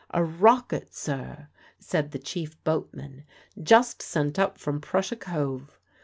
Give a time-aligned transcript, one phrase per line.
[0.09, 3.23] "A rocket, sir," said the chief boatman;
[3.61, 5.77] "just sent up from Prussia Cove."